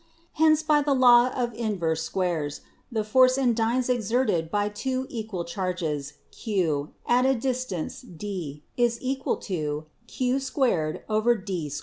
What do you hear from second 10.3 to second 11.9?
2 /D 2